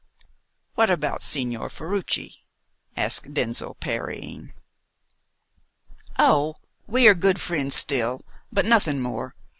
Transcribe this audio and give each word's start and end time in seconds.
"What 0.73 0.89
about 0.89 1.21
Signor 1.21 1.69
Ferruci?" 1.69 2.37
asked 2.97 3.35
Denzil, 3.35 3.75
parrying. 3.75 4.51
"Oh, 6.17 6.55
we 6.87 7.07
are 7.07 7.13
good 7.13 7.39
friends 7.39 7.75
still, 7.75 8.21
but 8.51 8.65
nothing 8.65 8.99
more. 8.99 9.35